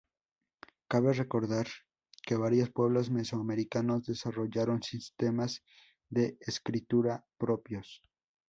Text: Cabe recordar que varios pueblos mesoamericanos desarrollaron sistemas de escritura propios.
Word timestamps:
Cabe 0.89 1.13
recordar 1.13 1.67
que 2.25 2.35
varios 2.35 2.71
pueblos 2.71 3.11
mesoamericanos 3.11 4.07
desarrollaron 4.07 4.81
sistemas 4.81 5.61
de 6.09 6.37
escritura 6.41 7.23
propios. 7.37 8.01